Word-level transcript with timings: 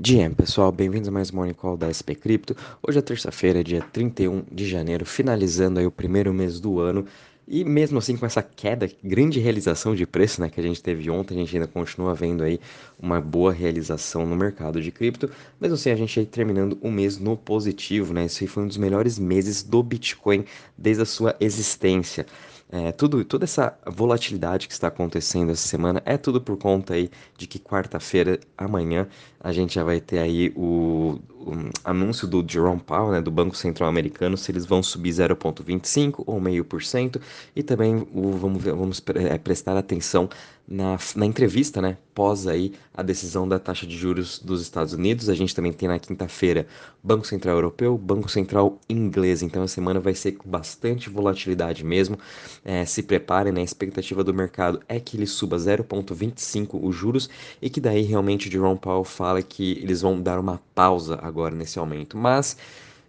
GM, 0.00 0.32
pessoal, 0.32 0.70
bem-vindos 0.70 1.08
a 1.08 1.10
mais 1.10 1.32
um 1.32 1.34
Morning 1.34 1.54
Call 1.54 1.76
da 1.76 1.90
SP 1.90 2.14
Cripto. 2.14 2.56
Hoje 2.80 3.00
é 3.00 3.02
terça-feira, 3.02 3.64
dia 3.64 3.82
31 3.82 4.44
de 4.48 4.64
janeiro, 4.64 5.04
finalizando 5.04 5.80
aí 5.80 5.86
o 5.86 5.90
primeiro 5.90 6.32
mês 6.32 6.60
do 6.60 6.78
ano. 6.78 7.04
E 7.48 7.64
mesmo 7.64 7.98
assim, 7.98 8.16
com 8.16 8.24
essa 8.24 8.40
queda, 8.40 8.88
grande 9.02 9.40
realização 9.40 9.96
de 9.96 10.06
preço 10.06 10.40
né, 10.40 10.48
que 10.48 10.60
a 10.60 10.62
gente 10.62 10.80
teve 10.80 11.10
ontem, 11.10 11.34
a 11.34 11.38
gente 11.38 11.56
ainda 11.56 11.66
continua 11.66 12.14
vendo 12.14 12.44
aí 12.44 12.60
uma 12.96 13.20
boa 13.20 13.52
realização 13.52 14.24
no 14.24 14.36
mercado 14.36 14.80
de 14.80 14.92
cripto. 14.92 15.28
Mesmo 15.60 15.74
assim, 15.74 15.90
a 15.90 15.96
gente 15.96 16.20
aí 16.20 16.26
terminando 16.26 16.78
o 16.80 16.92
mês 16.92 17.18
no 17.18 17.36
positivo, 17.36 18.14
né? 18.14 18.26
Esse 18.26 18.46
foi 18.46 18.62
um 18.62 18.68
dos 18.68 18.76
melhores 18.76 19.18
meses 19.18 19.64
do 19.64 19.82
Bitcoin 19.82 20.44
desde 20.76 21.02
a 21.02 21.06
sua 21.06 21.34
existência. 21.40 22.24
É, 22.70 22.92
tudo, 22.92 23.24
toda 23.24 23.44
essa 23.44 23.78
volatilidade 23.86 24.68
que 24.68 24.74
está 24.74 24.88
acontecendo 24.88 25.50
essa 25.50 25.66
semana 25.66 26.02
é 26.04 26.18
tudo 26.18 26.38
por 26.38 26.58
conta 26.58 26.92
aí 26.94 27.10
de 27.36 27.46
que 27.46 27.58
quarta-feira, 27.58 28.38
amanhã, 28.58 29.08
a 29.40 29.52
gente 29.52 29.74
já 29.74 29.82
vai 29.82 30.00
ter 30.00 30.18
aí 30.18 30.52
o, 30.54 31.18
o 31.30 31.52
anúncio 31.82 32.28
do 32.28 32.44
Jerome 32.46 32.80
Powell, 32.80 33.12
né, 33.12 33.22
do 33.22 33.30
Banco 33.30 33.56
Central 33.56 33.88
Americano, 33.88 34.36
se 34.36 34.52
eles 34.52 34.66
vão 34.66 34.82
subir 34.82 35.10
0,25 35.10 36.24
ou 36.26 36.38
meio 36.38 36.62
por 36.62 36.82
cento, 36.82 37.18
e 37.56 37.62
também 37.62 38.06
o, 38.12 38.32
vamos, 38.32 38.62
vamos 38.62 39.02
é, 39.14 39.38
prestar 39.38 39.74
atenção 39.76 40.28
na, 40.68 40.98
na 41.16 41.24
entrevista, 41.24 41.80
né, 41.80 41.96
pós 42.14 42.46
aí 42.46 42.74
a 42.92 43.02
decisão 43.02 43.48
da 43.48 43.58
taxa 43.58 43.86
de 43.86 43.96
juros 43.96 44.38
dos 44.38 44.60
Estados 44.60 44.92
Unidos. 44.92 45.30
A 45.30 45.34
gente 45.34 45.54
também 45.54 45.72
tem 45.72 45.88
na 45.88 45.98
quinta-feira 45.98 46.66
Banco 47.02 47.26
Central 47.26 47.56
Europeu, 47.56 47.96
Banco 47.96 48.28
Central 48.28 48.78
Inglês. 48.88 49.42
Então 49.42 49.62
a 49.62 49.68
semana 49.68 49.98
vai 49.98 50.14
ser 50.14 50.32
com 50.32 50.48
bastante 50.48 51.08
volatilidade 51.08 51.82
mesmo. 51.82 52.18
É, 52.62 52.84
se 52.84 53.02
preparem, 53.02 53.52
né? 53.52 53.62
A 53.62 53.64
expectativa 53.64 54.22
do 54.22 54.34
mercado 54.34 54.80
é 54.86 55.00
que 55.00 55.16
ele 55.16 55.26
suba 55.26 55.56
0,25 55.56 56.78
os 56.82 56.94
juros 56.94 57.30
e 57.62 57.70
que 57.70 57.80
daí 57.80 58.02
realmente 58.02 58.50
Jerome 58.50 58.78
Powell 58.78 59.04
fala 59.04 59.42
que 59.42 59.72
eles 59.82 60.02
vão 60.02 60.20
dar 60.20 60.38
uma 60.38 60.60
pausa 60.74 61.18
agora 61.22 61.54
nesse 61.54 61.78
aumento. 61.78 62.18
Mas 62.18 62.58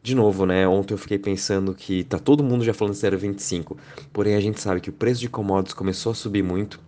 de 0.02 0.16
novo, 0.16 0.46
né? 0.46 0.66
Ontem 0.66 0.94
eu 0.94 0.98
fiquei 0.98 1.20
pensando 1.20 1.73
que 1.76 2.06
tá 2.06 2.18
todo 2.18 2.42
mundo 2.42 2.64
já 2.64 2.73
falando 2.73 2.94
0,25. 2.94 3.76
Porém, 4.14 4.36
a 4.36 4.40
gente 4.40 4.62
sabe 4.62 4.80
que 4.80 4.90
o 4.90 4.94
preço 4.94 5.20
de 5.20 5.28
commodities 5.28 5.73
começou 5.73 6.14
a 6.14 6.16
subir 6.16 6.42
muito 6.42 6.80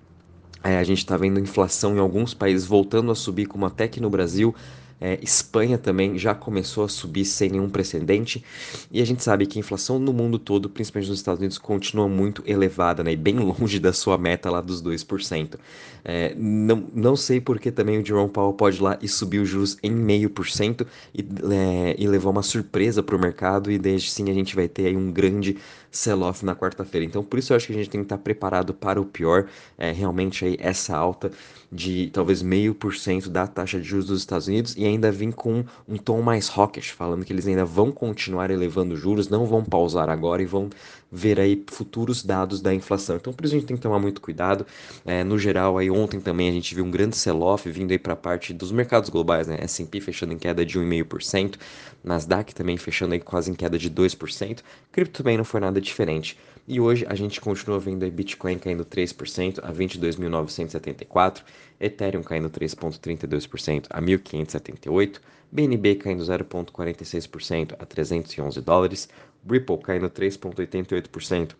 é, 0.63 0.77
a 0.77 0.83
gente 0.83 0.99
está 0.99 1.17
vendo 1.17 1.39
inflação 1.39 1.95
em 1.95 1.99
alguns 1.99 2.33
países 2.33 2.65
voltando 2.67 3.11
a 3.11 3.15
subir, 3.15 3.45
como 3.47 3.65
até 3.65 3.85
aqui 3.85 3.99
no 3.99 4.09
Brasil. 4.09 4.55
É, 5.01 5.19
Espanha 5.23 5.79
também 5.79 6.15
já 6.19 6.35
começou 6.35 6.83
a 6.83 6.87
subir 6.87 7.25
sem 7.25 7.49
nenhum 7.49 7.67
precedente. 7.67 8.43
E 8.91 9.01
a 9.01 9.05
gente 9.05 9.23
sabe 9.23 9.47
que 9.47 9.57
a 9.57 9.59
inflação 9.59 9.97
no 9.97 10.13
mundo 10.13 10.37
todo, 10.37 10.69
principalmente 10.69 11.09
nos 11.09 11.17
Estados 11.17 11.39
Unidos, 11.39 11.57
continua 11.57 12.07
muito 12.07 12.43
elevada, 12.45 13.03
né? 13.03 13.11
E 13.13 13.15
bem 13.15 13.37
longe 13.41 13.79
da 13.79 13.91
sua 13.91 14.15
meta 14.17 14.51
lá 14.51 14.61
dos 14.61 14.81
2%. 14.81 15.57
É, 16.03 16.33
não, 16.35 16.87
não 16.93 17.15
sei 17.15 17.41
porque 17.41 17.71
também 17.71 17.99
o 17.99 18.05
Jerome 18.05 18.29
Powell 18.29 18.53
pode 18.53 18.77
ir 18.77 18.81
lá 18.81 18.97
e 19.01 19.07
subir 19.07 19.39
os 19.39 19.49
juros 19.49 19.77
em 19.81 19.91
meio 19.91 20.29
por 20.29 20.47
cento 20.47 20.85
e, 21.13 21.21
é, 21.51 21.95
e 21.97 22.07
levar 22.07 22.29
uma 22.29 22.43
surpresa 22.43 23.01
para 23.01 23.15
o 23.15 23.19
mercado. 23.19 23.71
E 23.71 23.79
desde 23.79 24.11
sim 24.11 24.29
a 24.29 24.33
gente 24.33 24.55
vai 24.55 24.67
ter 24.67 24.87
aí 24.87 24.95
um 24.95 25.11
grande 25.11 25.57
sell-off 25.89 26.45
na 26.45 26.55
quarta-feira. 26.55 27.05
Então, 27.05 27.23
por 27.23 27.39
isso 27.39 27.53
eu 27.53 27.57
acho 27.57 27.67
que 27.67 27.73
a 27.73 27.75
gente 27.75 27.89
tem 27.89 28.01
que 28.01 28.05
estar 28.05 28.17
preparado 28.19 28.73
para 28.73 29.01
o 29.01 29.05
pior. 29.05 29.47
É, 29.77 29.91
realmente 29.91 30.45
aí 30.45 30.57
essa 30.59 30.95
alta 30.95 31.31
de 31.71 32.09
talvez 32.11 32.41
meio 32.41 32.75
por 32.75 32.95
cento 32.95 33.29
da 33.29 33.47
taxa 33.47 33.79
de 33.79 33.87
juros 33.87 34.05
dos 34.05 34.19
Estados 34.19 34.47
Unidos 34.47 34.75
e 34.75 34.85
ainda 34.85 35.09
vir 35.11 35.33
com 35.33 35.63
um 35.87 35.97
tom 35.97 36.21
mais 36.21 36.49
hawkish, 36.49 36.89
falando 36.89 37.23
que 37.23 37.31
eles 37.31 37.47
ainda 37.47 37.63
vão 37.63 37.91
continuar 37.91 38.51
elevando 38.51 38.97
juros, 38.97 39.29
não 39.29 39.45
vão 39.45 39.63
pausar 39.63 40.09
agora 40.09 40.41
e 40.41 40.45
vão 40.45 40.69
ver 41.09 41.39
aí 41.39 41.63
futuros 41.67 42.23
dados 42.23 42.61
da 42.61 42.73
inflação. 42.73 43.15
Então, 43.15 43.31
por 43.31 43.45
isso 43.45 43.55
a 43.55 43.57
gente 43.59 43.67
tem 43.67 43.77
que 43.77 43.81
tomar 43.83 43.99
muito 43.99 44.19
cuidado. 44.19 44.65
É, 45.05 45.23
no 45.23 45.37
geral, 45.37 45.77
aí 45.77 45.89
ontem 45.89 46.19
também 46.19 46.49
a 46.49 46.51
gente 46.51 46.75
viu 46.75 46.83
um 46.83 46.91
grande 46.91 47.15
sell-off 47.15 47.69
vindo 47.69 47.91
aí 47.91 47.99
para 47.99 48.13
a 48.13 48.17
parte 48.17 48.53
dos 48.53 48.71
mercados 48.71 49.09
globais, 49.09 49.47
né? 49.47 49.57
S&P 49.61 50.01
fechando 50.01 50.33
em 50.33 50.37
queda 50.37 50.65
de 50.65 50.79
1,5%, 50.79 51.55
Nasdaq 52.03 52.53
também 52.55 52.77
fechando 52.77 53.13
aí 53.13 53.19
quase 53.19 53.51
em 53.51 53.53
queda 53.53 53.77
de 53.77 53.89
2%. 53.89 54.59
Cripto 54.91 55.23
também 55.23 55.37
não 55.37 55.43
foi 55.45 55.59
nada 55.59 55.79
diferente. 55.79 56.37
E 56.73 56.79
hoje 56.79 57.05
a 57.05 57.13
gente 57.15 57.41
continua 57.41 57.77
vendo 57.81 58.09
Bitcoin 58.09 58.57
caindo 58.57 58.85
3% 58.85 59.59
a 59.61 59.73
22.974, 59.73 61.43
Ethereum 61.77 62.23
caindo 62.23 62.49
3,32% 62.49 63.87
a 63.89 64.01
1.578, 64.01 65.19
BNB 65.51 65.95
caindo 65.95 66.23
0,46% 66.23 67.75
a 67.77 67.85
311 67.85 68.61
dólares, 68.61 69.09
Ripple 69.45 69.79
caindo 69.79 70.09
3,88% 70.09 71.57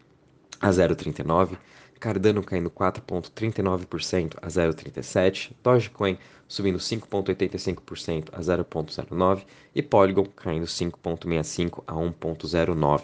a 0.61 0.69
0,39%, 0.69 1.57
Cardano 2.01 2.41
caindo 2.41 2.71
4,39% 2.71 4.33
a 4.41 4.47
0,37%, 4.47 5.51
Dogecoin 5.63 6.17
subindo 6.47 6.79
5,85% 6.79 8.29
a 8.33 8.41
0,09% 8.41 9.45
e 9.75 9.83
Polygon 9.83 10.25
caindo 10.35 10.65
5,65% 10.65 11.83
a 11.85 11.93
1,09%. 11.93 13.03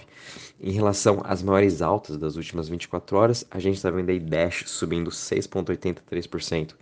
Em 0.59 0.71
relação 0.71 1.21
às 1.23 1.43
maiores 1.43 1.83
altas 1.83 2.17
das 2.17 2.35
últimas 2.35 2.67
24 2.67 3.15
horas, 3.15 3.45
a 3.51 3.59
gente 3.59 3.75
está 3.75 3.91
vendo 3.91 4.09
aí 4.09 4.19
Dash 4.19 4.63
subindo 4.65 5.11
6,83% 5.11 6.73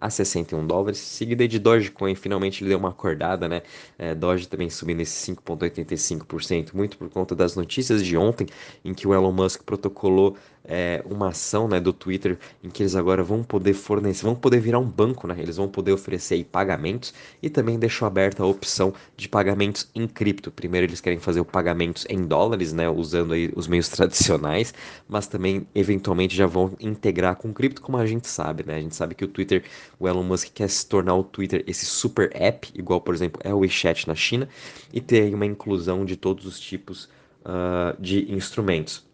a 0.00 0.08
61 0.08 0.66
dólares, 0.66 0.98
seguida 0.98 1.46
de 1.46 1.58
Dogecoin, 1.58 2.14
finalmente 2.14 2.62
ele 2.62 2.70
deu 2.70 2.78
uma 2.78 2.88
acordada, 2.88 3.46
né? 3.46 3.62
É, 3.98 4.14
Doge 4.14 4.48
também 4.48 4.70
subindo 4.70 5.00
esse 5.00 5.32
5,85%, 5.32 6.70
muito 6.72 6.96
por 6.96 7.10
conta 7.10 7.34
das 7.34 7.54
notícias 7.54 8.04
de 8.04 8.16
ontem, 8.16 8.46
em 8.82 8.94
que 8.94 9.06
o 9.06 9.12
Elon 9.12 9.32
Musk 9.32 9.62
protocolou 9.62 10.36
é, 10.64 11.02
uma 11.04 11.28
ação 11.28 11.66
né, 11.66 11.80
do 11.80 11.92
Twitter 11.92 12.38
em 12.62 12.70
que 12.70 12.82
eles 12.82 12.94
agora 12.94 13.22
vão 13.22 13.42
poder 13.42 13.74
fornecer, 13.74 14.24
vão 14.24 14.34
poder 14.34 14.60
virar 14.60 14.78
um 14.78 14.86
banco, 14.86 15.26
né? 15.26 15.36
Eles 15.38 15.56
vão 15.56 15.68
poder 15.68 15.92
oferecer 15.92 16.34
aí, 16.34 16.44
pagamentos 16.44 17.12
e 17.42 17.48
também 17.50 17.78
deixou 17.78 18.06
aberta 18.06 18.42
a 18.42 18.46
opção 18.46 18.92
de 19.16 19.28
pagamentos 19.28 19.88
em 19.94 20.06
cripto. 20.06 20.50
Primeiro 20.50 20.86
eles 20.86 21.00
querem 21.00 21.18
fazer 21.18 21.40
o 21.40 21.44
pagamentos 21.44 22.06
em 22.08 22.24
dólares, 22.24 22.72
né? 22.72 22.88
Usando 22.88 23.32
aí 23.32 23.50
os 23.56 23.66
meios 23.66 23.88
tradicionais, 23.88 24.72
mas 25.08 25.26
também 25.26 25.66
eventualmente 25.74 26.36
já 26.36 26.46
vão 26.46 26.72
integrar 26.80 27.36
com 27.36 27.52
cripto, 27.52 27.82
como 27.82 27.96
a 27.96 28.06
gente 28.06 28.28
sabe, 28.28 28.64
né? 28.66 28.76
A 28.76 28.80
gente 28.80 28.94
sabe 28.94 29.14
que 29.14 29.24
o 29.24 29.28
Twitter, 29.28 29.64
o 29.98 30.06
Elon 30.08 30.22
Musk 30.22 30.48
quer 30.54 30.68
se 30.68 30.86
tornar 30.86 31.14
o 31.14 31.24
Twitter 31.24 31.64
esse 31.66 31.86
super 31.86 32.30
app, 32.34 32.70
igual 32.74 33.00
por 33.00 33.14
exemplo 33.14 33.40
é 33.44 33.52
o 33.52 33.58
WeChat 33.58 34.06
na 34.06 34.14
China, 34.14 34.48
e 34.92 35.00
ter 35.00 35.22
aí 35.22 35.34
uma 35.34 35.46
inclusão 35.46 36.04
de 36.04 36.16
todos 36.16 36.46
os 36.46 36.60
tipos 36.60 37.08
uh, 37.44 38.00
de 38.00 38.32
instrumentos. 38.32 39.09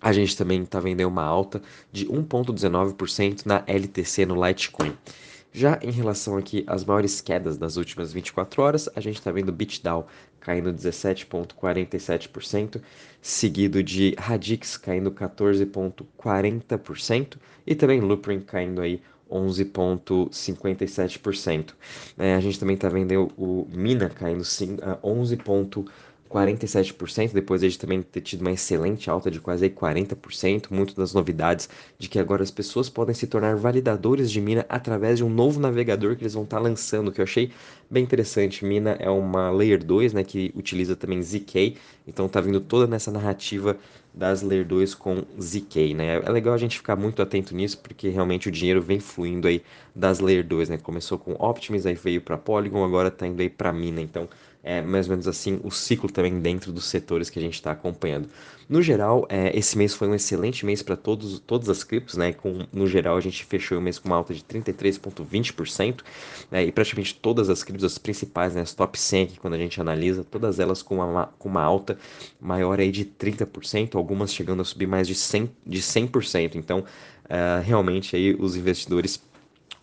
A 0.00 0.12
gente 0.12 0.36
também 0.36 0.62
está 0.62 0.78
vendo 0.80 1.00
uma 1.08 1.24
alta 1.24 1.62
de 1.90 2.06
1,19% 2.06 3.46
na 3.46 3.64
LTC 3.66 4.26
no 4.26 4.46
Litecoin. 4.46 4.94
Já 5.52 5.80
em 5.82 5.90
relação 5.92 6.36
aqui 6.36 6.64
às 6.66 6.84
maiores 6.84 7.20
quedas 7.20 7.56
das 7.56 7.76
últimas 7.76 8.12
24 8.12 8.60
horas, 8.60 8.88
a 8.96 9.00
gente 9.00 9.20
está 9.20 9.30
vendo 9.30 9.52
BitDAO 9.52 10.08
caindo 10.40 10.72
17,47%, 10.72 12.82
seguido 13.22 13.80
de 13.82 14.14
Radix 14.18 14.76
caindo 14.76 15.12
14,40% 15.12 17.36
e 17.64 17.76
também 17.76 18.00
Loopring 18.00 18.40
caindo 18.40 18.80
aí 18.80 19.00
11,57%. 19.30 21.74
É, 22.18 22.34
a 22.34 22.40
gente 22.40 22.58
também 22.58 22.74
está 22.74 22.88
vendo 22.88 23.30
o 23.36 23.68
Mina 23.72 24.10
caindo 24.10 24.42
11,57%. 24.42 25.86
47%, 26.34 27.32
depois 27.32 27.60
de 27.60 27.78
também 27.78 28.02
ter 28.02 28.20
tido 28.20 28.40
uma 28.40 28.50
excelente 28.50 29.08
alta 29.08 29.30
de 29.30 29.40
quase 29.40 29.70
40%, 29.70 30.66
muito 30.68 30.96
das 30.96 31.14
novidades 31.14 31.68
de 31.96 32.08
que 32.08 32.18
agora 32.18 32.42
as 32.42 32.50
pessoas 32.50 32.88
podem 32.88 33.14
se 33.14 33.28
tornar 33.28 33.54
validadores 33.54 34.32
de 34.32 34.40
Mina 34.40 34.66
através 34.68 35.18
de 35.18 35.24
um 35.24 35.30
novo 35.30 35.60
navegador 35.60 36.16
que 36.16 36.24
eles 36.24 36.34
vão 36.34 36.42
estar 36.42 36.56
tá 36.56 36.62
lançando, 36.62 37.12
que 37.12 37.20
eu 37.20 37.22
achei 37.22 37.52
bem 37.88 38.02
interessante. 38.02 38.64
Mina 38.64 38.96
é 38.98 39.08
uma 39.08 39.48
Layer 39.50 39.84
2, 39.84 40.12
né, 40.12 40.24
que 40.24 40.52
utiliza 40.56 40.96
também 40.96 41.22
ZK, 41.22 41.76
então 42.04 42.28
tá 42.28 42.40
vindo 42.40 42.60
toda 42.60 42.88
nessa 42.88 43.12
narrativa 43.12 43.76
das 44.12 44.42
Layer 44.42 44.66
2 44.66 44.94
com 44.94 45.24
ZK, 45.40 45.94
né? 45.94 46.16
É 46.16 46.30
legal 46.30 46.54
a 46.54 46.58
gente 46.58 46.76
ficar 46.76 46.94
muito 46.96 47.20
atento 47.20 47.54
nisso, 47.54 47.78
porque 47.78 48.08
realmente 48.08 48.48
o 48.48 48.50
dinheiro 48.50 48.80
vem 48.80 49.00
fluindo 49.00 49.48
aí 49.48 49.62
das 49.94 50.20
Layer 50.20 50.46
2, 50.46 50.68
né? 50.68 50.78
Começou 50.78 51.18
com 51.18 51.32
Optimus, 51.32 51.84
aí 51.84 51.94
veio 51.94 52.20
para 52.20 52.38
Polygon, 52.38 52.84
agora 52.84 53.10
tá 53.10 53.26
indo 53.26 53.40
aí 53.40 53.50
para 53.50 53.72
Mina, 53.72 54.00
então 54.00 54.28
é 54.64 54.80
mais 54.80 55.06
ou 55.06 55.10
menos 55.10 55.28
assim 55.28 55.60
o 55.62 55.70
ciclo 55.70 56.10
também 56.10 56.40
dentro 56.40 56.72
dos 56.72 56.86
setores 56.86 57.28
que 57.28 57.38
a 57.38 57.42
gente 57.42 57.54
está 57.54 57.70
acompanhando. 57.70 58.28
No 58.66 58.80
geral, 58.80 59.26
é, 59.28 59.56
esse 59.56 59.76
mês 59.76 59.92
foi 59.92 60.08
um 60.08 60.14
excelente 60.14 60.64
mês 60.64 60.82
para 60.82 60.96
todos 60.96 61.38
todas 61.38 61.68
as 61.68 61.84
criptos, 61.84 62.16
né? 62.16 62.32
Com, 62.32 62.66
no 62.72 62.86
geral, 62.86 63.16
a 63.16 63.20
gente 63.20 63.44
fechou 63.44 63.78
o 63.78 63.80
mês 63.80 63.98
com 63.98 64.08
uma 64.08 64.16
alta 64.16 64.32
de 64.32 64.42
33,20%, 64.42 66.00
né? 66.50 66.64
e 66.64 66.72
praticamente 66.72 67.14
todas 67.14 67.50
as 67.50 67.62
criptos, 67.62 67.84
as 67.84 67.98
principais, 67.98 68.54
né? 68.54 68.62
As 68.62 68.72
top 68.72 68.98
100 68.98 69.24
aqui, 69.24 69.38
quando 69.38 69.54
a 69.54 69.58
gente 69.58 69.78
analisa, 69.78 70.24
todas 70.24 70.58
elas 70.58 70.82
com 70.82 70.96
uma, 70.96 71.26
com 71.38 71.48
uma 71.50 71.62
alta 71.62 71.98
maior 72.40 72.80
aí 72.80 72.90
de 72.90 73.04
30%, 73.04 73.96
algumas 73.96 74.32
chegando 74.32 74.62
a 74.62 74.64
subir 74.64 74.86
mais 74.86 75.06
de 75.06 75.14
100%. 75.14 75.50
De 75.66 75.80
100%. 75.80 76.54
Então, 76.54 76.80
uh, 76.80 77.62
realmente 77.62 78.16
aí 78.16 78.34
os 78.38 78.56
investidores 78.56 79.22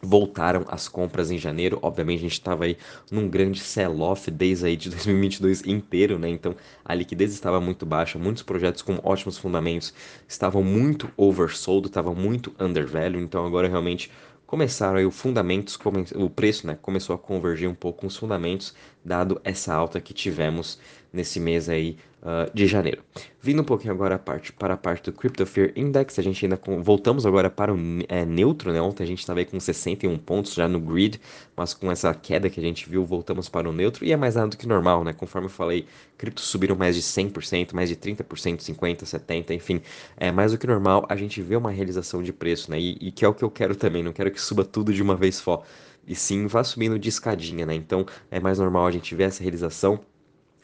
voltaram 0.02 0.66
as 0.68 0.88
compras 0.88 1.32
em 1.32 1.38
janeiro. 1.38 1.80
Obviamente 1.82 2.20
a 2.20 2.24
gente 2.24 2.34
estava 2.34 2.66
aí 2.66 2.78
num 3.12 3.28
grande 3.28 3.60
sell-off 3.60 4.30
desde 4.32 4.66
aí 4.66 4.76
de 4.76 4.90
2022 4.92 5.64
inteiro, 5.66 6.18
né? 6.18 6.30
Então 6.30 6.56
a 6.84 6.94
liquidez 6.94 7.34
estava 7.34 7.62
muito 7.62 7.86
baixa, 7.86 8.18
muitos 8.18 8.44
projetos 8.44 8.82
com 8.82 9.00
ótimos 9.04 9.38
fundamentos 9.38 9.94
estavam 10.28 10.64
muito 10.64 11.10
oversold, 11.16 11.88
estavam 11.88 12.16
muito 12.16 12.54
undervalue. 12.60 13.22
Então 13.22 13.46
agora 13.46 13.68
realmente 13.68 14.12
começaram 14.52 14.98
aí 14.98 15.06
os 15.06 15.18
fundamentos, 15.18 15.80
o 16.14 16.30
preço 16.30 16.68
né, 16.68 16.78
começou 16.82 17.16
a 17.16 17.18
convergir 17.18 17.70
um 17.70 17.74
pouco 17.74 18.02
com 18.02 18.08
os 18.08 18.18
fundamentos, 18.18 18.76
dado 19.04 19.40
essa 19.46 19.74
alta 19.74 20.02
que 20.02 20.14
tivemos 20.14 20.78
nesse 21.12 21.40
mês 21.40 21.68
aí 21.68 21.98
uh, 22.22 22.50
de 22.54 22.68
janeiro. 22.68 23.04
Vindo 23.42 23.62
um 23.62 23.66
pouquinho 23.66 23.94
agora 23.94 24.16
a 24.16 24.20
parte, 24.20 24.54
para 24.54 24.76
a 24.76 24.78
parte 24.78 25.12
do 25.12 25.14
Crypto 25.14 25.46
Fear 25.46 25.72
Index, 25.76 26.18
a 26.20 26.22
gente 26.22 26.46
ainda 26.46 26.58
com, 26.58 26.82
voltamos 26.82 27.26
agora 27.26 27.50
para 27.50 27.74
o 27.74 27.78
é, 28.08 28.24
neutro, 28.26 28.72
né? 28.72 28.82
Ontem 28.82 29.04
a 29.04 29.08
gente 29.08 29.20
estava 29.20 29.40
aí 29.40 29.46
com 29.46 29.60
61 29.60 30.18
pontos 30.20 30.54
já 30.54 30.68
no 30.68 30.80
grid, 30.80 31.20
mas 31.56 31.74
com 31.74 31.92
essa 31.92 32.14
queda 32.14 32.50
que 32.50 32.60
a 32.60 32.64
gente 32.64 32.90
viu, 32.90 33.06
voltamos 33.06 33.50
para 33.50 33.68
o 33.68 33.74
neutro 33.74 34.06
e 34.06 34.12
é 34.12 34.18
mais 34.18 34.36
nada 34.36 34.50
do 34.50 34.58
que 34.58 34.68
normal, 34.68 35.04
né? 35.04 35.14
Conforme 35.14 35.48
eu 35.48 35.52
falei, 35.52 35.86
criptos 36.18 36.46
subiram 36.46 36.76
mais 36.76 36.96
de 36.96 37.02
100%, 37.02 37.74
mais 37.74 37.90
de 37.90 37.96
30%, 37.96 38.24
50%, 38.60 39.04
70%, 39.04 39.52
enfim, 39.52 39.82
é 40.18 40.32
mais 40.32 40.52
do 40.52 40.58
que 40.58 40.68
normal 40.68 41.06
a 41.10 41.16
gente 41.16 41.42
vê 41.42 41.56
uma 41.56 41.72
realização 41.72 42.22
de 42.22 42.32
preço, 42.32 42.70
né? 42.72 42.80
E, 42.80 42.98
e 43.02 43.12
que 43.12 43.26
é 43.26 43.28
o 43.28 43.34
que 43.34 43.44
eu 43.44 43.52
quero 43.52 43.76
também, 43.76 44.04
não 44.04 44.14
quero 44.14 44.32
que 44.32 44.40
suba 44.40 44.64
tudo 44.64 44.94
de 44.94 45.02
uma 45.02 45.16
vez 45.16 45.36
só 45.36 45.64
e 46.08 46.16
sim 46.16 46.48
vá 46.48 46.64
subindo 46.64 46.98
de 46.98 47.10
escadinha, 47.10 47.66
né? 47.66 47.76
Então 47.76 48.06
é 48.30 48.40
mais 48.40 48.60
normal 48.60 48.88
a 48.88 48.92
gente 48.92 49.14
ver 49.16 49.24
essa 49.24 49.44
realização 49.44 50.00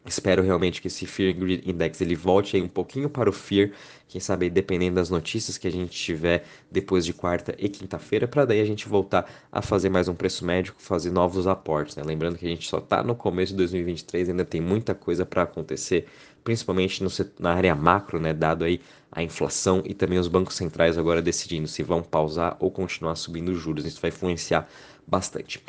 Espero 0.08 0.42
realmente 0.42 0.82
que 0.82 0.88
esse 0.88 1.06
Fear 1.06 1.36
Grid 1.36 1.70
Index 1.70 2.00
ele 2.00 2.16
volte 2.16 2.56
aí 2.56 2.62
um 2.62 2.68
pouquinho 2.68 3.10
para 3.10 3.30
o 3.30 3.34
Fear, 3.34 3.72
quem 4.08 4.22
sabe 4.22 4.50
dependendo 4.50 4.96
das 4.96 5.10
notícias 5.10 5.58
que 5.58 5.68
a 5.68 5.72
gente 5.72 5.92
tiver 5.92 6.46
depois 6.72 7.06
de 7.06 7.14
quarta 7.14 7.54
e 7.58 7.68
quinta-feira, 7.68 8.26
para 8.26 8.46
daí 8.46 8.62
a 8.62 8.66
gente 8.66 8.88
voltar 8.88 9.30
a 9.52 9.62
fazer 9.62 9.90
mais 9.90 10.08
um 10.08 10.16
preço 10.16 10.46
médico, 10.46 10.82
fazer 10.82 11.12
novos 11.12 11.46
aportes. 11.46 11.98
Né? 11.98 12.04
Lembrando 12.06 12.38
que 12.38 12.46
a 12.46 12.50
gente 12.50 12.70
só 12.70 12.78
está 12.78 13.04
no 13.04 13.16
começo 13.16 13.52
de 13.52 13.58
2023, 13.58 14.30
ainda 14.30 14.46
tem 14.46 14.62
muita 14.62 14.96
coisa 14.96 15.26
para 15.26 15.44
acontecer, 15.44 16.08
principalmente 16.42 17.04
no, 17.04 17.10
na 17.38 17.54
área 17.54 17.76
macro, 17.76 18.18
né? 18.18 18.34
dado 18.34 18.64
aí 18.64 18.80
a 19.12 19.22
inflação 19.22 19.84
e 19.86 19.94
também 19.94 20.20
os 20.20 20.30
bancos 20.30 20.56
centrais 20.56 20.98
agora 20.98 21.22
decidindo 21.22 21.68
se 21.68 21.84
vão 21.84 22.02
pausar 22.02 22.56
ou 22.62 22.72
continuar 22.72 23.16
subindo 23.16 23.50
os 23.50 23.60
juros. 23.60 23.86
Isso 23.86 24.00
vai 24.00 24.10
influenciar 24.10 24.70
bastante. 25.06 25.62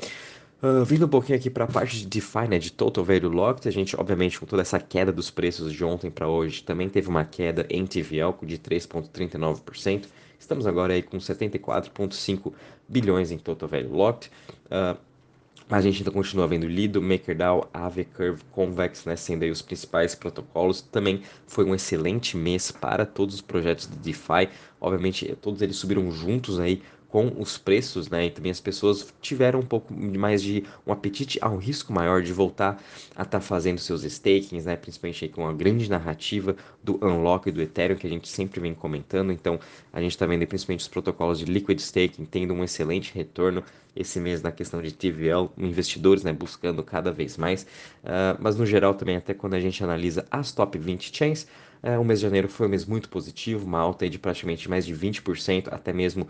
Uh, 0.60 0.84
vindo 0.84 1.06
um 1.06 1.08
pouquinho 1.08 1.38
aqui 1.38 1.48
para 1.48 1.64
a 1.64 1.68
parte 1.68 2.00
de 2.00 2.06
DeFi, 2.06 2.48
né, 2.48 2.58
de 2.58 2.72
Total 2.72 3.04
Value 3.04 3.28
Locked, 3.28 3.68
a 3.68 3.70
gente, 3.70 3.94
obviamente, 3.94 4.40
com 4.40 4.44
toda 4.44 4.60
essa 4.60 4.80
queda 4.80 5.12
dos 5.12 5.30
preços 5.30 5.72
de 5.72 5.84
ontem 5.84 6.10
para 6.10 6.26
hoje, 6.26 6.64
também 6.64 6.88
teve 6.88 7.08
uma 7.08 7.24
queda 7.24 7.64
em 7.70 7.86
TVL 7.86 8.34
de 8.42 8.58
3,39%. 8.58 10.06
Estamos 10.36 10.66
agora 10.66 10.94
aí 10.94 11.02
com 11.02 11.16
74,5 11.18 12.52
bilhões 12.88 13.30
em 13.30 13.38
Total 13.38 13.68
Value 13.68 13.92
Locked. 13.92 14.32
Uh, 14.66 14.98
a 15.70 15.80
gente 15.80 15.98
ainda 15.98 16.10
continua 16.10 16.48
vendo 16.48 16.66
Lido, 16.66 17.00
MakerDAO, 17.00 17.68
Aavecurve, 17.72 18.42
Convex, 18.50 19.04
né, 19.04 19.14
sendo 19.14 19.44
aí 19.44 19.50
os 19.50 19.62
principais 19.62 20.14
protocolos. 20.14 20.80
Também 20.80 21.22
foi 21.46 21.64
um 21.64 21.74
excelente 21.74 22.36
mês 22.36 22.72
para 22.72 23.04
todos 23.06 23.36
os 23.36 23.40
projetos 23.42 23.86
de 23.86 23.96
DeFi. 23.98 24.48
Obviamente, 24.80 25.36
todos 25.40 25.60
eles 25.60 25.76
subiram 25.76 26.10
juntos 26.10 26.58
aí 26.58 26.82
com 27.08 27.32
os 27.38 27.56
preços, 27.56 28.08
né? 28.10 28.26
E 28.26 28.30
também 28.30 28.50
as 28.50 28.60
pessoas 28.60 29.12
tiveram 29.20 29.60
um 29.60 29.66
pouco 29.66 29.94
mais 29.94 30.42
de 30.42 30.64
um 30.86 30.92
apetite 30.92 31.38
a 31.40 31.48
um 31.48 31.56
risco 31.56 31.92
maior 31.92 32.22
de 32.22 32.32
voltar 32.32 32.82
a 33.16 33.22
estar 33.22 33.24
tá 33.24 33.40
fazendo 33.40 33.78
seus 33.78 34.04
stakings, 34.04 34.66
né? 34.66 34.76
Principalmente 34.76 35.24
aí 35.24 35.30
com 35.30 35.46
a 35.48 35.52
grande 35.52 35.88
narrativa 35.90 36.54
do 36.84 36.98
Unlock 37.02 37.48
e 37.48 37.52
do 37.52 37.62
Ethereum 37.62 37.96
que 37.96 38.06
a 38.06 38.10
gente 38.10 38.28
sempre 38.28 38.60
vem 38.60 38.74
comentando. 38.74 39.32
Então, 39.32 39.58
a 39.92 40.00
gente 40.00 40.12
está 40.12 40.26
vendo 40.26 40.46
principalmente 40.46 40.80
os 40.80 40.88
protocolos 40.88 41.38
de 41.38 41.46
Liquid 41.46 41.78
Staking 41.80 42.26
tendo 42.26 42.52
um 42.52 42.62
excelente 42.62 43.14
retorno 43.14 43.64
esse 43.96 44.20
mês 44.20 44.42
na 44.42 44.52
questão 44.52 44.80
de 44.82 44.92
TVL, 44.92 45.50
investidores, 45.56 46.22
né? 46.22 46.32
Buscando 46.32 46.82
cada 46.82 47.10
vez 47.10 47.38
mais. 47.38 47.62
Uh, 48.04 48.36
mas 48.38 48.56
no 48.56 48.66
geral 48.66 48.94
também, 48.94 49.16
até 49.16 49.32
quando 49.32 49.54
a 49.54 49.60
gente 49.60 49.82
analisa 49.82 50.26
as 50.30 50.52
top 50.52 50.78
20 50.78 51.16
chains, 51.16 51.46
é, 51.82 51.98
o 51.98 52.04
mês 52.04 52.20
de 52.20 52.26
janeiro 52.26 52.48
foi 52.48 52.66
um 52.66 52.70
mês 52.70 52.84
muito 52.84 53.08
positivo, 53.08 53.66
uma 53.66 53.78
alta 53.78 54.08
de 54.08 54.18
praticamente 54.18 54.68
mais 54.68 54.84
de 54.84 54.94
20%, 54.94 55.68
até 55.72 55.92
mesmo 55.92 56.26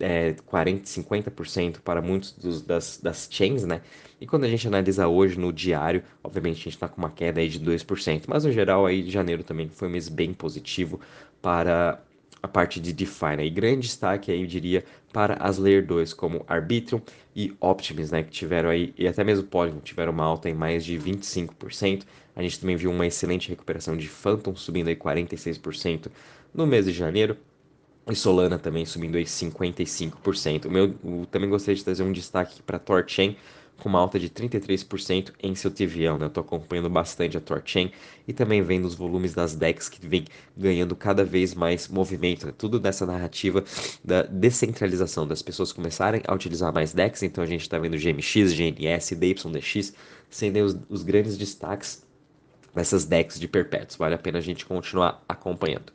é, 0.00 0.34
40%, 0.46 0.84
50% 0.84 1.80
para 1.80 2.00
muitos 2.00 2.32
dos, 2.32 2.62
das, 2.62 2.98
das 3.02 3.28
chains, 3.30 3.64
né? 3.64 3.80
E 4.20 4.26
quando 4.26 4.44
a 4.44 4.48
gente 4.48 4.66
analisa 4.66 5.08
hoje 5.08 5.38
no 5.38 5.52
diário, 5.52 6.02
obviamente 6.22 6.54
a 6.54 6.64
gente 6.64 6.68
está 6.70 6.88
com 6.88 6.98
uma 6.98 7.10
queda 7.10 7.40
aí 7.40 7.48
de 7.48 7.60
2%, 7.60 8.24
mas 8.28 8.44
no 8.44 8.52
geral 8.52 8.86
aí 8.86 9.08
janeiro 9.10 9.42
também 9.44 9.68
foi 9.68 9.88
um 9.88 9.90
mês 9.90 10.08
bem 10.08 10.32
positivo 10.32 11.00
para 11.42 12.00
a 12.46 12.48
parte 12.48 12.80
de 12.80 12.92
DeFi, 12.92 13.36
né? 13.36 13.44
E 13.44 13.50
grande 13.50 13.80
destaque 13.80 14.30
aí, 14.32 14.40
eu 14.40 14.46
diria, 14.46 14.84
para 15.12 15.34
as 15.34 15.58
Layer 15.58 15.84
2, 15.84 16.14
como 16.14 16.44
Arbitrum 16.48 17.00
e 17.34 17.54
Optimus, 17.60 18.10
né? 18.10 18.22
Que 18.22 18.30
tiveram 18.30 18.70
aí, 18.70 18.94
e 18.96 19.06
até 19.06 19.22
mesmo 19.22 19.46
Polygon, 19.46 19.80
tiveram 19.80 20.12
uma 20.12 20.24
alta 20.24 20.48
em 20.48 20.54
mais 20.54 20.84
de 20.84 20.98
25%. 20.98 22.04
A 22.34 22.42
gente 22.42 22.60
também 22.60 22.76
viu 22.76 22.90
uma 22.90 23.06
excelente 23.06 23.48
recuperação 23.48 23.96
de 23.96 24.08
Phantom, 24.08 24.54
subindo 24.54 24.88
aí 24.88 24.96
46% 24.96 26.08
no 26.54 26.66
mês 26.66 26.86
de 26.86 26.92
janeiro. 26.92 27.36
E 28.08 28.14
Solana 28.14 28.58
também 28.58 28.86
subindo 28.86 29.16
aí 29.16 29.24
55%. 29.24 30.66
O 30.66 30.70
meu, 30.70 30.94
eu 31.04 31.26
também 31.26 31.50
gostaria 31.50 31.74
de 31.74 31.84
trazer 31.84 32.04
um 32.04 32.12
destaque 32.12 32.62
para 32.62 32.78
Torchain, 32.78 33.36
com 33.78 33.88
uma 33.88 33.98
alta 33.98 34.18
de 34.18 34.28
33% 34.28 35.32
em 35.42 35.54
seu 35.54 35.70
TVL. 35.70 36.18
Né? 36.18 36.24
Eu 36.24 36.28
estou 36.28 36.42
acompanhando 36.42 36.88
bastante 36.90 37.36
a 37.36 37.40
Torchain 37.40 37.90
e 38.26 38.32
também 38.32 38.62
vendo 38.62 38.84
os 38.84 38.94
volumes 38.94 39.34
das 39.34 39.54
DEX 39.54 39.88
que 39.88 40.06
vem 40.06 40.24
ganhando 40.56 40.96
cada 40.96 41.24
vez 41.24 41.54
mais 41.54 41.88
movimento. 41.88 42.46
Né? 42.46 42.52
Tudo 42.56 42.80
nessa 42.80 43.06
narrativa 43.06 43.64
da 44.04 44.22
descentralização, 44.22 45.26
das 45.26 45.42
pessoas 45.42 45.72
começarem 45.72 46.22
a 46.26 46.34
utilizar 46.34 46.72
mais 46.72 46.92
DEX. 46.92 47.22
Então 47.22 47.44
a 47.44 47.46
gente 47.46 47.62
está 47.62 47.78
vendo 47.78 47.96
GMX, 47.96 48.52
GNS, 48.52 49.14
DYDX 49.14 49.94
sendo 50.30 50.64
os, 50.64 50.76
os 50.88 51.02
grandes 51.02 51.36
destaques 51.36 52.04
nessas 52.74 53.04
DEX 53.04 53.40
de 53.40 53.48
perpétuos. 53.48 53.96
Vale 53.96 54.14
a 54.14 54.18
pena 54.18 54.38
a 54.38 54.42
gente 54.42 54.66
continuar 54.66 55.24
acompanhando. 55.28 55.92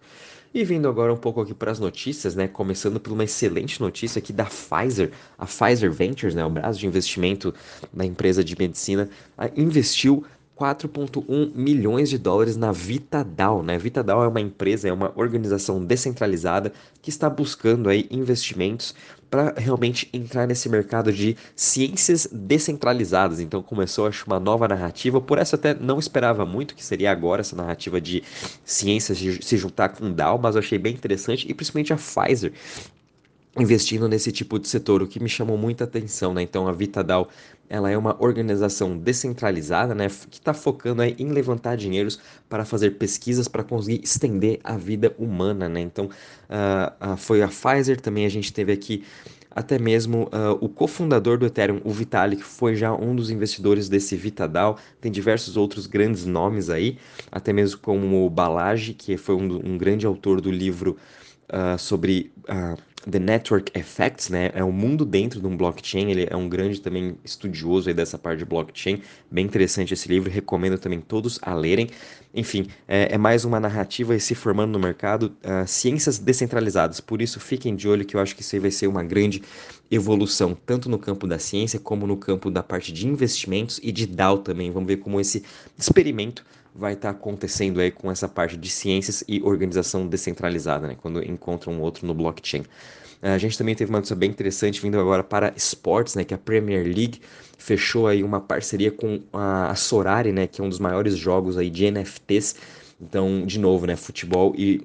E 0.53 0.65
vindo 0.65 0.89
agora 0.89 1.13
um 1.13 1.17
pouco 1.17 1.39
aqui 1.39 1.53
para 1.53 1.71
as 1.71 1.79
notícias, 1.79 2.35
né? 2.35 2.45
Começando 2.45 2.99
por 2.99 3.13
uma 3.13 3.23
excelente 3.23 3.79
notícia 3.79 4.19
aqui 4.19 4.33
da 4.33 4.45
Pfizer. 4.45 5.11
A 5.37 5.45
Pfizer 5.45 5.89
Ventures, 5.91 6.35
né, 6.35 6.45
o 6.45 6.49
braço 6.49 6.77
de 6.77 6.85
investimento 6.85 7.53
da 7.93 8.05
empresa 8.05 8.43
de 8.43 8.57
medicina, 8.57 9.09
investiu 9.55 10.25
4,1 10.61 11.55
milhões 11.55 12.07
de 12.07 12.19
dólares 12.19 12.55
na 12.55 12.71
VitaDAO. 12.71 13.63
Né? 13.63 13.79
VitaDAO 13.79 14.23
é 14.23 14.27
uma 14.27 14.39
empresa, 14.39 14.87
é 14.87 14.93
uma 14.93 15.11
organização 15.15 15.83
descentralizada 15.83 16.71
que 17.01 17.09
está 17.09 17.27
buscando 17.27 17.89
aí 17.89 18.05
investimentos 18.11 18.93
para 19.27 19.55
realmente 19.57 20.07
entrar 20.13 20.45
nesse 20.45 20.69
mercado 20.69 21.11
de 21.11 21.35
ciências 21.55 22.27
descentralizadas. 22.31 23.39
Então 23.39 23.63
começou 23.63 24.05
acho 24.05 24.27
uma 24.27 24.39
nova 24.39 24.67
narrativa, 24.67 25.19
por 25.19 25.39
essa 25.39 25.55
até 25.55 25.73
não 25.73 25.97
esperava 25.97 26.45
muito 26.45 26.75
que 26.75 26.85
seria 26.85 27.11
agora 27.11 27.41
essa 27.41 27.55
narrativa 27.55 27.99
de 27.99 28.21
ciências 28.63 29.17
se 29.17 29.57
juntar 29.57 29.89
com 29.89 30.11
DAO, 30.11 30.37
mas 30.37 30.55
eu 30.55 30.59
achei 30.59 30.77
bem 30.77 30.93
interessante 30.93 31.49
e 31.49 31.55
principalmente 31.55 31.91
a 31.91 31.97
Pfizer 31.97 32.53
investindo 33.59 34.07
nesse 34.07 34.31
tipo 34.31 34.57
de 34.57 34.67
setor, 34.67 35.01
o 35.01 35.07
que 35.07 35.21
me 35.21 35.27
chamou 35.27 35.57
muita 35.57 35.83
atenção, 35.83 36.33
né? 36.33 36.41
Então 36.41 36.67
a 36.67 36.71
VitaDAO, 36.71 37.27
ela 37.69 37.89
é 37.89 37.97
uma 37.97 38.15
organização 38.21 38.97
descentralizada, 38.97 39.93
né, 39.93 40.07
que 40.29 40.39
está 40.39 40.53
focando 40.53 41.01
aí 41.01 41.15
em 41.19 41.29
levantar 41.29 41.75
dinheiros 41.75 42.19
para 42.49 42.65
fazer 42.65 42.91
pesquisas 42.91 43.47
para 43.47 43.63
conseguir 43.63 44.01
estender 44.03 44.59
a 44.63 44.77
vida 44.77 45.13
humana, 45.17 45.67
né? 45.67 45.81
Então 45.81 46.05
uh, 46.05 47.13
uh, 47.13 47.17
foi 47.17 47.41
a 47.41 47.47
Pfizer, 47.47 47.99
também 47.99 48.25
a 48.25 48.29
gente 48.29 48.53
teve 48.53 48.71
aqui 48.71 49.03
até 49.53 49.77
mesmo 49.77 50.23
uh, 50.23 50.57
o 50.61 50.69
cofundador 50.69 51.37
do 51.37 51.45
Ethereum, 51.45 51.81
o 51.83 51.91
Vitalik, 51.91 52.41
foi 52.41 52.73
já 52.73 52.93
um 52.93 53.13
dos 53.13 53.29
investidores 53.29 53.89
desse 53.89 54.15
VitaDAO. 54.15 54.77
Tem 55.01 55.11
diversos 55.11 55.57
outros 55.57 55.87
grandes 55.87 56.25
nomes 56.25 56.69
aí, 56.69 56.97
até 57.29 57.51
mesmo 57.51 57.79
como 57.81 58.25
o 58.25 58.29
Balaji, 58.29 58.93
que 58.93 59.17
foi 59.17 59.35
um, 59.35 59.73
um 59.73 59.77
grande 59.77 60.05
autor 60.05 60.39
do 60.39 60.49
livro 60.49 60.97
uh, 61.51 61.77
sobre 61.77 62.31
uh, 62.49 62.77
The 63.09 63.19
Network 63.19 63.71
Effects, 63.77 64.29
né? 64.29 64.51
É 64.53 64.63
o 64.63 64.67
um 64.67 64.71
mundo 64.71 65.05
dentro 65.05 65.39
de 65.39 65.47
um 65.47 65.57
blockchain. 65.57 66.11
Ele 66.11 66.27
é 66.29 66.35
um 66.35 66.47
grande 66.47 66.79
também 66.79 67.17
estudioso 67.23 67.89
aí 67.89 67.95
dessa 67.95 68.17
parte 68.17 68.39
de 68.39 68.45
blockchain. 68.45 69.01
Bem 69.29 69.45
interessante 69.45 69.93
esse 69.93 70.07
livro. 70.07 70.29
Recomendo 70.29 70.77
também 70.77 71.01
todos 71.01 71.39
a 71.41 71.53
lerem. 71.53 71.89
Enfim, 72.33 72.67
é, 72.87 73.13
é 73.15 73.17
mais 73.17 73.43
uma 73.43 73.59
narrativa 73.59 74.17
se 74.19 74.35
formando 74.35 74.71
no 74.71 74.79
mercado, 74.79 75.35
uh, 75.43 75.67
ciências 75.67 76.19
descentralizadas. 76.19 77.01
Por 77.01 77.21
isso, 77.21 77.39
fiquem 77.39 77.75
de 77.75 77.89
olho 77.89 78.05
que 78.05 78.15
eu 78.15 78.19
acho 78.19 78.35
que 78.35 78.41
isso 78.41 78.55
aí 78.55 78.59
vai 78.59 78.71
ser 78.71 78.87
uma 78.87 79.03
grande 79.03 79.41
evolução, 79.89 80.55
tanto 80.65 80.87
no 80.87 80.97
campo 80.97 81.27
da 81.27 81.37
ciência 81.37 81.79
como 81.79 82.07
no 82.07 82.15
campo 82.15 82.49
da 82.49 82.63
parte 82.63 82.93
de 82.93 83.07
investimentos 83.07 83.79
e 83.83 83.91
de 83.91 84.05
DAO 84.05 84.37
também. 84.37 84.71
Vamos 84.71 84.87
ver 84.87 84.97
como 84.97 85.19
esse 85.19 85.43
experimento 85.77 86.45
vai 86.73 86.93
estar 86.93 87.13
tá 87.13 87.19
acontecendo 87.19 87.79
aí 87.79 87.91
com 87.91 88.09
essa 88.11 88.27
parte 88.27 88.57
de 88.57 88.69
ciências 88.69 89.23
e 89.27 89.41
organização 89.41 90.07
descentralizada, 90.07 90.87
né? 90.87 90.95
Quando 90.99 91.23
encontra 91.23 91.69
um 91.69 91.81
outro 91.81 92.05
no 92.05 92.13
blockchain. 92.13 92.63
A 93.21 93.37
gente 93.37 93.55
também 93.55 93.75
teve 93.75 93.91
uma 93.91 93.99
notícia 93.99 94.15
bem 94.15 94.29
interessante 94.31 94.81
vindo 94.81 94.99
agora 94.99 95.23
para 95.23 95.53
esportes, 95.55 96.15
né? 96.15 96.23
Que 96.23 96.33
a 96.33 96.37
Premier 96.37 96.83
League 96.83 97.21
fechou 97.57 98.07
aí 98.07 98.23
uma 98.23 98.41
parceria 98.41 98.91
com 98.91 99.21
a 99.31 99.75
Sorari, 99.75 100.31
né? 100.31 100.47
Que 100.47 100.59
é 100.59 100.63
um 100.63 100.69
dos 100.69 100.79
maiores 100.79 101.15
jogos 101.15 101.57
aí 101.57 101.69
de 101.69 101.91
NFTs. 101.91 102.55
Então, 102.99 103.45
de 103.45 103.59
novo, 103.59 103.85
né? 103.85 103.95
Futebol 103.95 104.55
e 104.57 104.81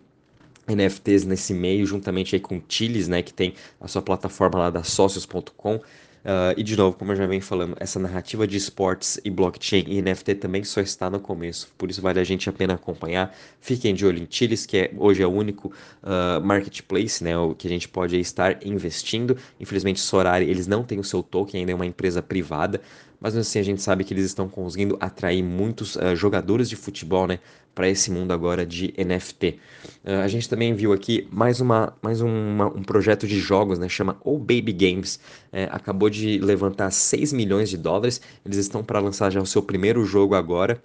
NFTs 0.68 1.24
nesse 1.24 1.54
meio, 1.54 1.86
juntamente 1.86 2.34
aí 2.34 2.40
com 2.40 2.58
o 2.58 2.62
Chiles, 2.68 3.08
né? 3.08 3.22
Que 3.22 3.32
tem 3.32 3.54
a 3.80 3.88
sua 3.88 4.02
plataforma 4.02 4.58
lá 4.58 4.70
da 4.70 4.82
Socios.com. 4.82 5.80
Uh, 6.26 6.58
e 6.58 6.62
de 6.64 6.76
novo, 6.76 6.96
como 6.96 7.12
eu 7.12 7.16
já 7.16 7.24
venho 7.24 7.40
falando, 7.40 7.76
essa 7.78 8.00
narrativa 8.00 8.48
de 8.48 8.56
esportes 8.56 9.20
e 9.24 9.30
blockchain 9.30 9.84
e 9.86 10.02
NFT 10.02 10.34
também 10.34 10.64
só 10.64 10.80
está 10.80 11.08
no 11.08 11.20
começo, 11.20 11.72
por 11.78 11.88
isso 11.88 12.02
vale 12.02 12.18
a 12.18 12.24
gente 12.24 12.48
a 12.48 12.52
pena 12.52 12.74
acompanhar. 12.74 13.32
Fiquem 13.60 13.94
de 13.94 14.04
olho 14.04 14.20
em 14.20 14.26
Chiles, 14.28 14.66
que 14.66 14.76
é, 14.76 14.90
hoje 14.96 15.22
é 15.22 15.26
o 15.26 15.30
único 15.30 15.68
uh, 16.02 16.44
marketplace 16.44 17.22
né, 17.22 17.38
o 17.38 17.54
que 17.54 17.68
a 17.68 17.70
gente 17.70 17.88
pode 17.88 18.18
estar 18.18 18.66
investindo. 18.66 19.36
Infelizmente, 19.60 20.00
Sorari, 20.00 20.50
eles 20.50 20.66
não 20.66 20.82
têm 20.82 20.98
o 20.98 21.04
seu 21.04 21.22
token, 21.22 21.60
ainda 21.60 21.70
é 21.70 21.74
uma 21.76 21.86
empresa 21.86 22.20
privada, 22.20 22.80
mas 23.20 23.36
assim 23.36 23.58
a 23.58 23.62
gente 23.62 23.82
sabe 23.82 24.04
que 24.04 24.12
eles 24.12 24.24
estão 24.24 24.48
conseguindo 24.48 24.96
atrair 25.00 25.42
muitos 25.42 25.96
uh, 25.96 26.14
jogadores 26.14 26.68
de 26.68 26.76
futebol, 26.76 27.26
né, 27.26 27.38
para 27.74 27.88
esse 27.88 28.10
mundo 28.10 28.32
agora 28.32 28.64
de 28.64 28.94
NFT. 28.96 29.58
Uh, 30.04 30.22
a 30.24 30.28
gente 30.28 30.48
também 30.48 30.74
viu 30.74 30.92
aqui 30.92 31.28
mais, 31.30 31.60
uma, 31.60 31.92
mais 32.02 32.20
uma, 32.20 32.66
um 32.66 32.82
projeto 32.82 33.26
de 33.26 33.38
jogos, 33.38 33.78
né, 33.78 33.88
chama 33.88 34.16
O 34.24 34.38
Baby 34.38 34.72
Games, 34.72 35.20
é, 35.52 35.64
acabou 35.64 36.08
de 36.08 36.38
levantar 36.38 36.90
6 36.90 37.32
milhões 37.32 37.68
de 37.68 37.76
dólares, 37.76 38.20
eles 38.44 38.58
estão 38.58 38.82
para 38.82 38.98
lançar 39.00 39.30
já 39.30 39.40
o 39.40 39.46
seu 39.46 39.62
primeiro 39.62 40.04
jogo 40.04 40.34
agora, 40.34 40.82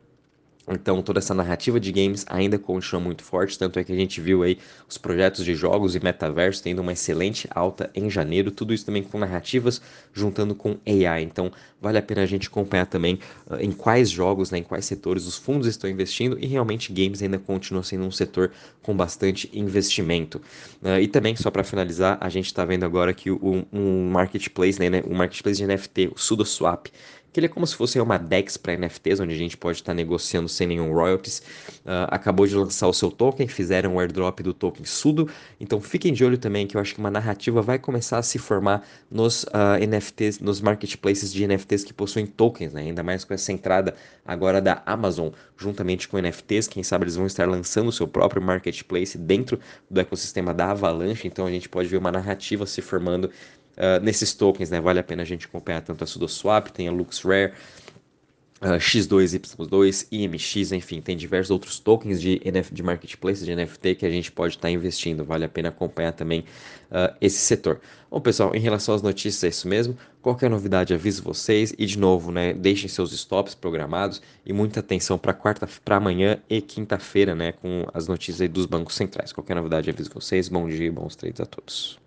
então 0.67 1.01
toda 1.01 1.19
essa 1.19 1.33
narrativa 1.33 1.79
de 1.79 1.91
games 1.91 2.25
ainda 2.29 2.57
continua 2.59 3.01
muito 3.01 3.23
forte, 3.23 3.57
tanto 3.57 3.79
é 3.79 3.83
que 3.83 3.91
a 3.91 3.95
gente 3.95 4.21
viu 4.21 4.43
aí 4.43 4.57
os 4.87 4.97
projetos 4.97 5.43
de 5.43 5.55
jogos 5.55 5.95
e 5.95 5.99
metaverso 5.99 6.63
tendo 6.63 6.79
uma 6.79 6.93
excelente 6.93 7.47
alta 7.51 7.89
em 7.95 8.09
janeiro, 8.09 8.51
tudo 8.51 8.73
isso 8.73 8.85
também 8.85 9.03
com 9.03 9.17
narrativas 9.17 9.81
juntando 10.13 10.53
com 10.53 10.77
AI. 10.85 11.23
Então 11.23 11.51
vale 11.81 11.97
a 11.97 12.01
pena 12.01 12.21
a 12.21 12.25
gente 12.25 12.47
acompanhar 12.47 12.85
também 12.85 13.19
uh, 13.49 13.55
em 13.59 13.71
quais 13.71 14.09
jogos, 14.09 14.51
né, 14.51 14.59
em 14.59 14.63
quais 14.63 14.85
setores 14.85 15.25
os 15.25 15.37
fundos 15.37 15.67
estão 15.67 15.89
investindo 15.89 16.37
e 16.39 16.45
realmente 16.45 16.93
games 16.93 17.21
ainda 17.21 17.39
continua 17.39 17.83
sendo 17.83 18.05
um 18.05 18.11
setor 18.11 18.51
com 18.83 18.95
bastante 18.95 19.49
investimento. 19.53 20.41
Uh, 20.81 20.99
e 21.01 21.07
também 21.07 21.35
só 21.35 21.49
para 21.49 21.63
finalizar, 21.63 22.17
a 22.21 22.29
gente 22.29 22.45
está 22.45 22.63
vendo 22.63 22.83
agora 22.83 23.13
que 23.13 23.31
o, 23.31 23.65
um 23.73 24.09
marketplace, 24.09 24.79
né, 24.79 25.03
um 25.07 25.15
marketplace 25.15 25.57
de 25.57 25.67
NFT, 25.67 26.11
o 26.13 26.19
SudoSwap, 26.19 26.91
que 27.31 27.39
ele 27.39 27.45
é 27.45 27.49
como 27.49 27.65
se 27.65 27.75
fosse 27.75 27.99
uma 27.99 28.17
DEX 28.17 28.57
para 28.57 28.75
NFTs, 28.75 29.19
onde 29.19 29.33
a 29.33 29.37
gente 29.37 29.55
pode 29.55 29.77
estar 29.77 29.93
negociando 29.93 30.49
sem 30.49 30.67
nenhum 30.67 30.93
royalties. 30.93 31.39
Uh, 31.85 32.07
acabou 32.09 32.45
de 32.45 32.55
lançar 32.55 32.87
o 32.87 32.93
seu 32.93 33.09
token, 33.09 33.47
fizeram 33.47 33.95
o 33.95 33.99
airdrop 33.99 34.41
do 34.41 34.53
token 34.53 34.85
Sudo, 34.85 35.29
então 35.59 35.79
fiquem 35.79 36.13
de 36.13 36.25
olho 36.25 36.37
também 36.37 36.67
que 36.67 36.75
eu 36.75 36.81
acho 36.81 36.93
que 36.93 36.99
uma 36.99 37.11
narrativa 37.11 37.61
vai 37.61 37.79
começar 37.79 38.17
a 38.17 38.23
se 38.23 38.37
formar 38.37 38.85
nos 39.09 39.43
uh, 39.43 39.49
ah, 39.53 39.79
NFTs, 39.79 40.39
nos 40.39 40.59
marketplaces 40.61 41.31
de 41.31 41.47
NFTs 41.47 41.83
que 41.83 41.93
possuem 41.93 42.25
tokens, 42.25 42.73
né? 42.73 42.81
ainda 42.81 43.03
mais 43.03 43.23
com 43.23 43.33
essa 43.33 43.51
entrada 43.51 43.95
agora 44.25 44.61
da 44.61 44.81
Amazon, 44.85 45.29
juntamente 45.57 46.07
com 46.07 46.17
NFTs, 46.17 46.67
quem 46.67 46.83
sabe 46.83 47.05
eles 47.05 47.15
vão 47.15 47.25
estar 47.25 47.47
lançando 47.47 47.87
o 47.87 47.91
seu 47.91 48.07
próprio 48.07 48.41
marketplace 48.41 49.17
dentro 49.17 49.59
do 49.89 49.99
ecossistema 49.99 50.53
da 50.53 50.71
Avalanche, 50.71 51.27
então 51.27 51.45
a 51.45 51.51
gente 51.51 51.69
pode 51.69 51.87
ver 51.87 51.97
uma 51.97 52.11
narrativa 52.11 52.65
se 52.65 52.81
formando 52.81 53.29
uh, 53.77 54.03
nesses 54.03 54.33
tokens, 54.33 54.69
né? 54.69 54.79
Vale 54.79 54.99
a 54.99 55.03
pena 55.03 55.21
a 55.23 55.25
gente 55.25 55.45
acompanhar 55.45 55.81
tanto 55.81 56.03
a 56.03 56.07
SudoSwap, 56.07 56.69
tem 56.71 56.87
a 56.87 56.91
LuxRare, 56.91 57.53
Uh, 58.63 58.77
X2, 58.77 59.39
Y2, 59.39 60.07
IMX, 60.11 60.71
enfim, 60.71 61.01
tem 61.01 61.17
diversos 61.17 61.49
outros 61.49 61.79
tokens 61.79 62.21
de, 62.21 62.39
NF, 62.45 62.71
de 62.71 62.83
marketplace, 62.83 63.43
de 63.43 63.55
NFT 63.55 63.95
que 63.95 64.05
a 64.05 64.09
gente 64.11 64.31
pode 64.31 64.53
estar 64.53 64.67
tá 64.67 64.69
investindo. 64.69 65.25
Vale 65.25 65.45
a 65.45 65.49
pena 65.49 65.69
acompanhar 65.69 66.11
também 66.11 66.41
uh, 66.91 67.11
esse 67.19 67.39
setor. 67.39 67.81
Bom, 68.11 68.21
pessoal, 68.21 68.53
em 68.53 68.59
relação 68.59 68.93
às 68.93 69.01
notícias, 69.01 69.43
é 69.43 69.47
isso 69.47 69.67
mesmo. 69.67 69.97
Qualquer 70.21 70.47
novidade, 70.47 70.93
aviso 70.93 71.23
vocês. 71.23 71.73
E, 71.75 71.87
de 71.87 71.97
novo, 71.97 72.31
né, 72.31 72.53
deixem 72.53 72.87
seus 72.87 73.11
stops 73.13 73.55
programados 73.55 74.21
e 74.45 74.53
muita 74.53 74.79
atenção 74.79 75.17
para 75.17 75.33
quarta, 75.33 75.67
para 75.83 75.95
amanhã 75.95 76.37
e 76.47 76.61
quinta-feira, 76.61 77.33
né, 77.33 77.53
com 77.53 77.87
as 77.91 78.07
notícias 78.07 78.47
dos 78.47 78.67
bancos 78.67 78.93
centrais. 78.93 79.33
Qualquer 79.33 79.55
novidade, 79.55 79.89
aviso 79.89 80.11
vocês. 80.13 80.47
Bom 80.49 80.69
dia 80.69 80.85
e 80.85 80.91
bons 80.91 81.15
trades 81.15 81.41
a 81.41 81.47
todos. 81.47 81.99